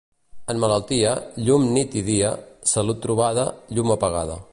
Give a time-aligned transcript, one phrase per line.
[0.51, 1.11] En malaltia,
[1.49, 2.31] llum nit i dia;
[2.73, 3.45] salut trobada,
[3.77, 4.41] llum apagada.